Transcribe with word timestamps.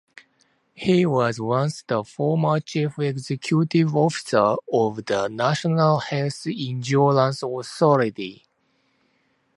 He 0.73 1.05
was 1.05 1.39
once 1.39 1.83
the 1.83 2.03
former 2.03 2.59
chief 2.59 2.97
executive 2.97 3.95
officer 3.95 4.55
of 4.73 5.05
the 5.05 5.27
National 5.27 5.99
Health 5.99 6.47
Insurance 6.47 7.43
Authority. 7.43 8.47